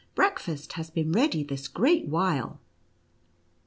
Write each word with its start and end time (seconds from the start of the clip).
breakfast 0.15 0.73
has 0.73 0.89
been 0.89 1.11
ready 1.11 1.43
this 1.43 1.67
great 1.67 2.07
while." 2.07 2.59